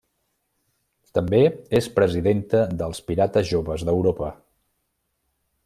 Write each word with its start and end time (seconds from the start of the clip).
També 1.17 1.41
és 1.81 1.89
presidenta 1.99 2.63
dels 2.81 3.03
Pirates 3.11 3.49
Joves 3.53 3.85
d'Europa. 3.91 4.33